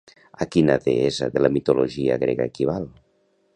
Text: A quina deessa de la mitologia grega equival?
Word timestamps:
A 0.45 0.45
quina 0.55 0.77
deessa 0.85 1.29
de 1.35 1.45
la 1.45 1.53
mitologia 1.59 2.19
grega 2.25 2.51
equival? 2.53 2.91